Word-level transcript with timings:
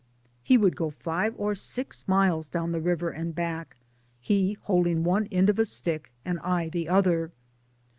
We 0.49 0.57
would 0.57 0.75
go 0.75 0.89
five 0.89 1.35
or 1.37 1.53
six 1.53 2.07
miles 2.07 2.47
down 2.47 2.71
the 2.71 2.81
river, 2.81 3.11
and 3.11 3.35
back 3.35 3.77
he 4.19 4.57
holding 4.63 5.03
one 5.03 5.27
end 5.27 5.47
of 5.47 5.59
a 5.59 5.65
stick 5.65 6.11
and 6.25 6.39
I 6.39 6.69
the 6.69 6.89
other. 6.89 7.29